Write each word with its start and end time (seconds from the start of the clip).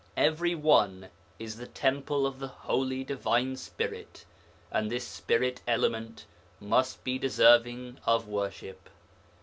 Every 0.17 0.55
one 0.55 1.09
is 1.37 1.57
the 1.57 1.67
temple 1.67 2.25
of 2.25 2.39
the 2.39 2.47
holy 2.47 3.03
(divine) 3.03 3.55
Spirit, 3.55 4.25
and 4.71 4.89
this 4.89 5.07
Spirit 5.07 5.61
element 5.67 6.25
must 6.59 7.03
be 7.03 7.19
deserving 7.19 7.99
of 8.07 8.27
worship. 8.27 8.89